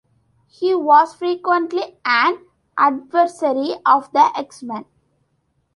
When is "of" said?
3.85-4.11